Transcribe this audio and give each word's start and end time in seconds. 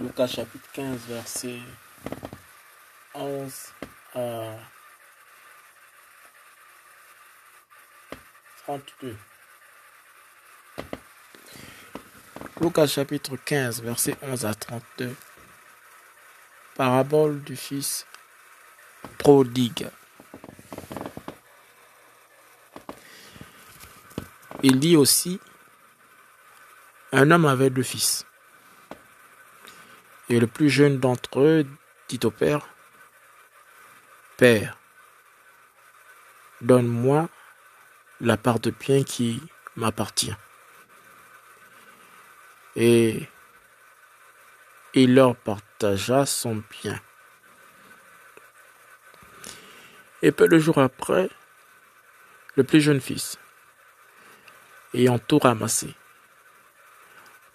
Lucas 0.00 0.26
chapitre 0.26 0.68
15, 0.72 1.06
verset 1.06 1.60
11 3.14 3.52
à 4.16 4.56
32. 8.66 9.16
Lucas 12.60 12.86
chapitre 12.88 13.36
15, 13.36 13.82
verset 13.82 14.16
11 14.20 14.46
à 14.46 14.54
32. 14.54 15.14
Parabole 16.74 17.40
du 17.44 17.54
fils 17.54 18.04
prodigue. 19.18 19.88
Il 24.64 24.80
dit 24.80 24.96
aussi, 24.96 25.38
un 27.12 27.30
homme 27.30 27.44
avait 27.44 27.70
deux 27.70 27.84
fils. 27.84 28.26
Et 30.28 30.40
le 30.40 30.46
plus 30.46 30.70
jeune 30.70 30.98
d'entre 30.98 31.40
eux 31.40 31.66
dit 32.08 32.20
au 32.24 32.30
père, 32.30 32.66
Père, 34.36 34.76
donne-moi 36.60 37.28
la 38.20 38.36
part 38.36 38.58
de 38.58 38.70
bien 38.70 39.04
qui 39.04 39.40
m'appartient. 39.76 40.34
Et 42.76 43.28
il 44.94 45.14
leur 45.14 45.36
partagea 45.36 46.26
son 46.26 46.62
bien. 46.82 47.00
Et 50.22 50.32
peu 50.32 50.48
de 50.48 50.58
jours 50.58 50.78
après, 50.78 51.28
le 52.56 52.64
plus 52.64 52.80
jeune 52.80 53.00
fils, 53.00 53.38
ayant 54.94 55.18
tout 55.18 55.38
ramassé, 55.38 55.94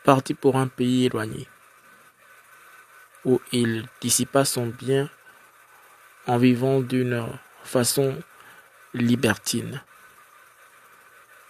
partit 0.03 0.33
pour 0.33 0.55
un 0.55 0.67
pays 0.67 1.05
éloigné, 1.05 1.47
où 3.25 3.41
il 3.51 3.85
dissipa 4.01 4.45
son 4.45 4.67
bien 4.67 5.09
en 6.27 6.37
vivant 6.37 6.79
d'une 6.79 7.25
façon 7.63 8.17
libertine. 8.93 9.81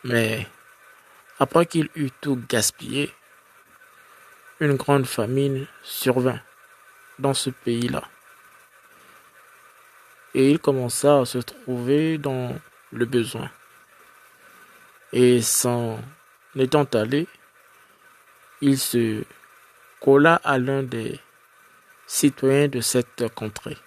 Mais 0.04 0.48
après 1.40 1.66
qu'il 1.66 1.90
eut 1.96 2.12
tout 2.22 2.42
gaspillé, 2.50 3.14
une 4.60 4.76
grande 4.76 5.06
famine 5.06 5.68
survint 5.84 6.40
dans 7.18 7.34
ce 7.34 7.50
pays-là. 7.50 8.04
Et 10.34 10.52
il 10.52 10.60
commença 10.60 11.20
à 11.20 11.26
se 11.26 11.40
trouver 11.40 12.18
dans 12.18 12.56
le 12.92 13.06
besoin. 13.06 13.50
Et 15.12 15.42
s'en 15.42 16.00
étant 16.56 16.84
allé, 16.84 17.28
il 18.62 18.78
se 18.78 19.24
colla 20.00 20.36
à 20.44 20.58
l'un 20.58 20.84
des 20.84 21.20
citoyens 22.10 22.68
de 22.68 22.82
cette 22.82 23.30
contrée. 23.36 23.78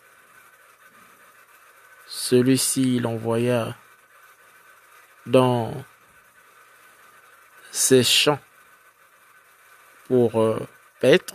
Celui-ci 2.07 3.01
l'envoya 3.01 3.77
dans 5.27 5.85
ses 7.73 8.05
champs 8.05 8.39
pour 10.07 10.41
euh, 10.41 10.65
paître 11.01 11.35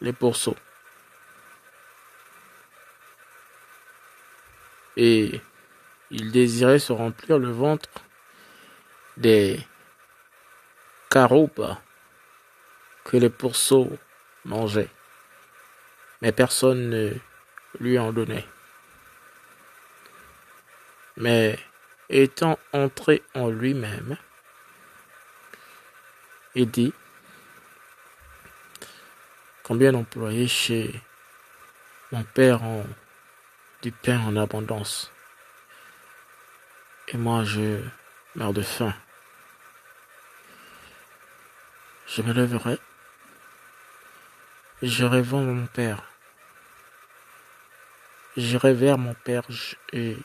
les 0.00 0.14
pourceaux. 0.14 0.56
Et 4.96 5.42
il 6.10 6.32
désirait 6.32 6.78
se 6.78 6.94
remplir 6.94 7.38
le 7.38 7.50
ventre 7.50 7.90
des 9.18 9.60
caroupes 11.10 11.66
que 13.04 13.18
les 13.18 13.30
pourceaux 13.30 13.90
mangeaient. 14.46 14.88
Mais 16.22 16.32
personne 16.32 16.88
ne 16.90 17.12
lui 17.80 17.98
en 17.98 18.12
donnait. 18.12 18.46
Mais 21.16 21.58
étant 22.08 22.58
entré 22.72 23.22
en 23.34 23.48
lui-même, 23.48 24.16
il 26.54 26.70
dit, 26.70 26.92
combien 29.62 29.92
d'employés 29.92 30.48
chez 30.48 31.00
mon 32.12 32.22
père 32.22 32.62
ont 32.62 32.86
du 33.82 33.92
pain 33.92 34.18
en 34.20 34.36
abondance, 34.36 35.10
et 37.08 37.16
moi 37.16 37.44
je 37.44 37.80
meurs 38.34 38.52
de 38.52 38.62
faim. 38.62 38.94
Je 42.06 42.22
me 42.22 42.32
lèverai 42.32 42.78
je 44.86 45.06
vers 45.06 45.40
mon 45.40 45.66
père. 45.66 46.02
J'irai 48.36 48.74
vers 48.74 48.98
mon 48.98 49.14
père 49.14 49.44
et 49.92 50.16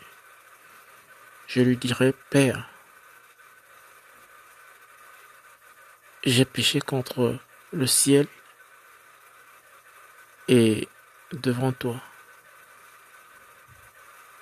je 1.48 1.62
lui 1.62 1.78
dirai, 1.78 2.14
Père, 2.30 2.68
j'ai 6.24 6.44
péché 6.44 6.82
contre 6.82 7.38
le 7.72 7.88
ciel 7.88 8.28
et 10.48 10.90
devant 11.32 11.72
toi. 11.72 12.02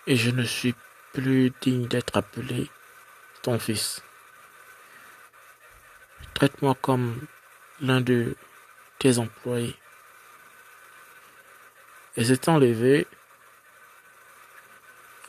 Et 0.08 0.16
je 0.16 0.32
ne 0.32 0.44
suis 0.44 0.74
plus 1.14 1.52
digne 1.62 1.88
d'être 1.88 2.18
appelé 2.18 2.72
ton 3.44 3.60
fils. 3.60 4.02
Traite-moi 6.34 6.76
comme 6.82 7.28
l'un 7.82 8.02
de 8.02 8.36
tes 8.98 9.20
employés. 9.20 9.76
Et 12.18 12.26
s'étant 12.26 12.58
levé, 12.58 13.06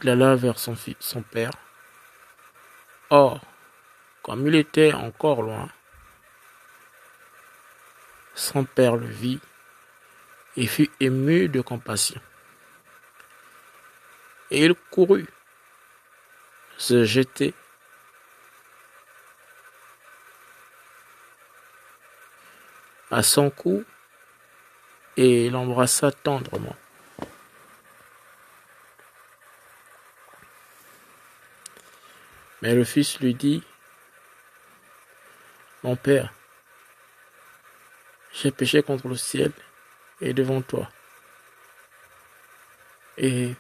il 0.03 0.09
alla 0.09 0.35
vers 0.37 0.59
son, 0.59 0.75
père. 1.31 1.51
Or, 3.11 3.43
comme 4.23 4.47
il 4.49 4.55
était 4.55 4.95
encore 4.95 5.43
loin, 5.43 5.69
son 8.35 8.65
père 8.65 8.97
le 8.97 9.07
vit 9.07 9.41
et 10.57 10.67
fut 10.67 10.91
ému 10.99 11.49
de 11.49 11.61
compassion. 11.61 12.21
Et 14.51 14.65
il 14.65 14.75
courut 14.91 15.29
se 16.79 17.05
jeter 17.05 17.53
à 23.11 23.23
son 23.23 23.51
cou 23.51 23.85
et 25.19 25.51
l'embrassa 25.51 26.13
tendrement. 26.13 26.77
Mais 32.63 32.73
le 32.73 32.85
fils 32.85 33.19
lui 33.19 33.35
dit, 33.35 33.65
Mon 35.83 35.97
père, 35.97 36.33
j'ai 38.33 38.53
péché 38.53 38.81
contre 38.85 39.09
le 39.09 39.17
ciel 39.17 39.51
et 40.21 40.33
devant 40.33 40.63
toi. 40.63 40.89
Et 43.17 43.57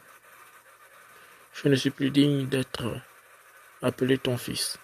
je 1.54 1.68
ne 1.68 1.74
suis 1.74 1.90
plus 1.90 2.10
digne 2.10 2.46
d'être 2.46 2.84
appelé 3.82 4.16
ton 4.16 4.38
fils. 4.38 4.78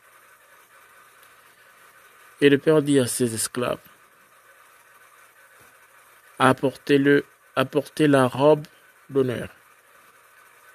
Et 2.40 2.48
le 2.48 2.58
père 2.58 2.82
dit 2.82 2.98
à 2.98 3.06
ses 3.06 3.32
esclaves, 3.32 3.78
apportez-le, 6.38 7.24
apportez 7.56 8.06
la 8.08 8.26
robe 8.26 8.66
d'honneur 9.10 9.48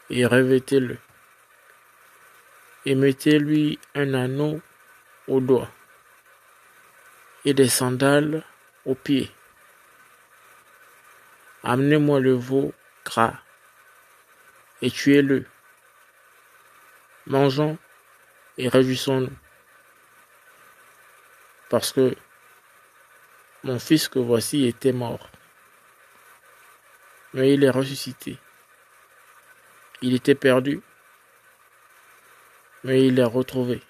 et 0.09 0.25
revêtez-le 0.25 0.97
et 2.85 2.95
mettez-lui 2.95 3.79
un 3.95 4.13
anneau 4.13 4.61
au 5.27 5.39
doigt 5.39 5.69
et 7.45 7.53
des 7.53 7.69
sandales 7.69 8.43
aux 8.85 8.95
pieds. 8.95 9.31
Amenez-moi 11.63 12.19
le 12.19 12.33
veau 12.33 12.73
gras 13.05 13.35
et 14.81 14.89
tuez-le. 14.89 15.45
Mangeons 17.27 17.77
et 18.57 18.67
réjouissons-nous. 18.69 19.35
Parce 21.69 21.91
que 21.91 22.15
mon 23.63 23.77
fils 23.77 24.07
que 24.07 24.19
voici 24.19 24.65
était 24.65 24.93
mort, 24.93 25.29
mais 27.33 27.53
il 27.53 27.63
est 27.63 27.69
ressuscité. 27.69 28.37
Il 30.01 30.13
était 30.15 30.35
perdu, 30.35 30.81
mais 32.83 33.05
il 33.07 33.15
l'a 33.15 33.27
retrouvé. 33.27 33.81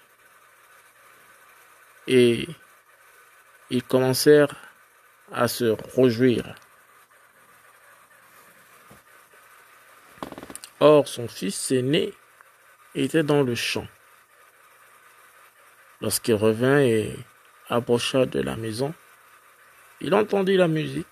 Et 2.06 2.48
ils 3.70 3.82
commencèrent 3.82 4.54
à 5.32 5.46
se 5.46 5.76
réjouir. 5.96 6.54
Or, 10.80 11.06
son 11.06 11.28
fils 11.28 11.70
aîné 11.70 12.12
était 12.94 13.22
dans 13.22 13.42
le 13.42 13.54
champ. 13.54 13.86
Lorsqu'il 16.00 16.34
revint 16.34 16.80
et 16.80 17.14
approcha 17.68 18.24
de 18.24 18.40
la 18.40 18.56
maison, 18.56 18.94
il 20.00 20.14
entendit 20.14 20.56
la 20.56 20.68
musique 20.68 21.06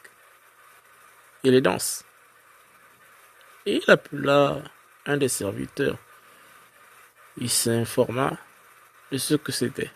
et 1.44 1.50
les 1.50 1.60
danses. 1.60 2.04
Et 3.66 3.76
il 3.76 3.90
appela 3.90 4.62
un 5.06 5.16
des 5.16 5.28
serviteurs. 5.28 5.99
Il 7.37 7.50
s'informa 7.50 8.37
de 9.10 9.19
ce 9.19 9.34
que 9.34 9.52
c'était. 9.52 9.90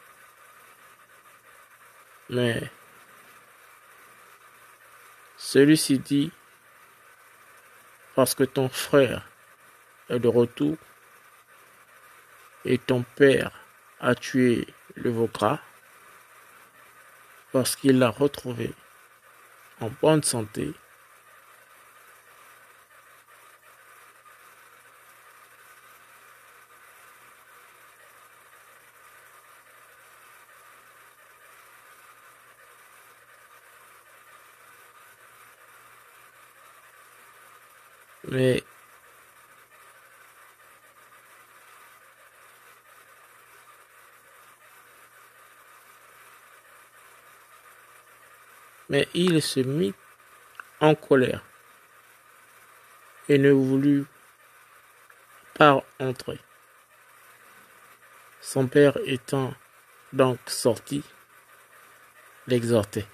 Mais 2.30 2.70
celui-ci 5.36 5.98
dit, 5.98 6.32
parce 8.14 8.34
que 8.34 8.44
ton 8.44 8.68
frère 8.68 9.26
est 10.08 10.18
de 10.18 10.28
retour 10.28 10.76
et 12.64 12.78
ton 12.78 13.02
père 13.02 13.50
a 14.00 14.14
tué 14.14 14.66
le 14.94 15.10
Vokra, 15.10 15.60
parce 17.52 17.76
qu'il 17.76 17.98
l'a 17.98 18.10
retrouvé 18.10 18.72
en 19.80 19.90
bonne 20.00 20.22
santé 20.22 20.72
Mais 38.24 38.62
il 49.14 49.40
se 49.40 49.60
mit 49.60 49.94
en 50.80 50.94
colère 50.94 51.42
et 53.28 53.38
ne 53.38 53.50
voulut 53.50 54.04
pas 55.54 55.82
entrer. 55.98 56.38
Son 58.40 58.66
père 58.66 58.98
étant 59.06 59.54
donc 60.12 60.38
sorti, 60.46 61.02
l'exhortait. 62.46 63.06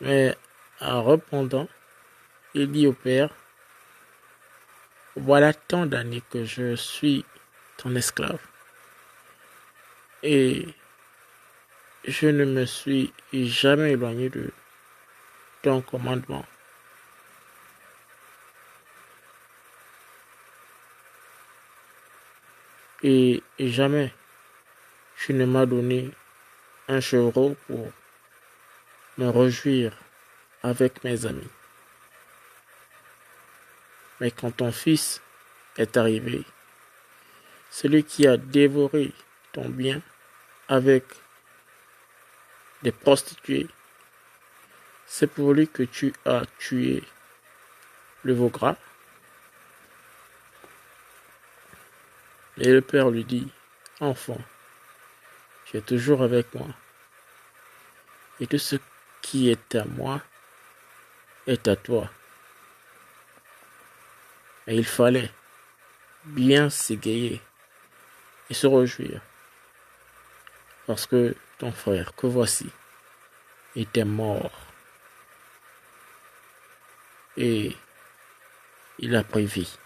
Mais 0.00 0.36
en 0.80 1.02
répondant, 1.02 1.68
il 2.54 2.70
dit 2.70 2.86
au 2.86 2.92
Père, 2.92 3.30
voilà 5.16 5.52
tant 5.52 5.86
d'années 5.86 6.22
que 6.30 6.44
je 6.44 6.74
suis 6.76 7.24
ton 7.76 7.94
esclave. 7.94 8.40
Et 10.22 10.68
je 12.04 12.26
ne 12.28 12.44
me 12.44 12.66
suis 12.66 13.12
jamais 13.32 13.92
éloigné 13.92 14.28
de 14.28 14.52
ton 15.62 15.80
commandement. 15.80 16.44
Et 23.02 23.42
jamais 23.58 24.12
tu 25.16 25.32
ne 25.32 25.46
m'as 25.46 25.66
donné 25.66 26.10
un 26.88 27.00
chevreau 27.00 27.56
pour 27.66 27.90
me 29.16 29.28
réjouir 29.28 29.92
avec 30.62 31.02
mes 31.04 31.24
amis. 31.24 31.48
Mais 34.20 34.30
quand 34.30 34.50
ton 34.58 34.70
fils 34.70 35.20
est 35.76 35.96
arrivé, 35.96 36.44
celui 37.70 38.04
qui 38.04 38.26
a 38.26 38.36
dévoré 38.36 39.12
ton 39.52 39.68
bien 39.68 40.02
avec 40.68 41.04
des 42.82 42.92
prostituées, 42.92 43.68
c'est 45.06 45.26
pour 45.26 45.54
lui 45.54 45.68
que 45.68 45.82
tu 45.82 46.12
as 46.24 46.42
tué 46.58 47.02
le 48.22 48.34
veau 48.34 48.48
gras. 48.48 48.76
Et 52.58 52.70
le 52.70 52.82
père 52.82 53.10
lui 53.10 53.24
dit, 53.24 53.50
enfant, 54.00 54.40
tu 55.64 55.78
es 55.78 55.80
toujours 55.80 56.22
avec 56.22 56.54
moi. 56.54 56.68
Et 58.38 58.46
tout 58.46 58.58
ce 58.58 58.76
qui 59.22 59.50
est 59.50 59.74
à 59.74 59.84
moi 59.84 60.20
est 61.46 61.68
à 61.68 61.76
toi. 61.76 62.10
Et 64.66 64.76
il 64.76 64.84
fallait 64.84 65.30
bien 66.24 66.70
s'égayer 66.70 67.40
et 68.48 68.54
se 68.54 68.66
réjouir. 68.66 69.20
Parce 70.86 71.06
que 71.06 71.34
ton 71.58 71.72
frère, 71.72 72.14
que 72.14 72.26
voici, 72.26 72.68
était 73.76 74.04
mort. 74.04 74.52
Et 77.36 77.76
il 78.98 79.14
a 79.16 79.22
pris 79.22 79.46
vie. 79.46 79.78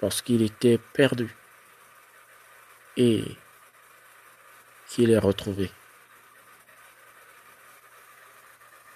Parce 0.00 0.20
qu'il 0.20 0.42
était 0.42 0.78
perdu. 0.78 1.34
Et 2.96 3.24
qu'il 4.88 5.10
est 5.10 5.18
retrouvé. 5.18 5.70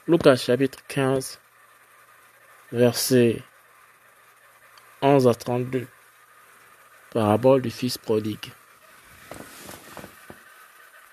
Lucas 0.09 0.37
chapitre 0.37 0.79
15, 0.89 1.41
verset 2.73 3.43
11 5.03 5.29
à 5.29 5.35
32. 5.35 5.87
Parabole 7.13 7.63
du 7.63 7.71
Fils 7.71 7.99
prodigue. 7.99 8.51